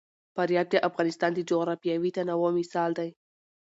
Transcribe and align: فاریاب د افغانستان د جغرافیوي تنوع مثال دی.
فاریاب 0.35 0.67
د 0.71 0.75
افغانستان 0.89 1.31
د 1.35 1.39
جغرافیوي 1.49 2.11
تنوع 2.17 2.49
مثال 2.59 2.91
دی. 2.99 3.09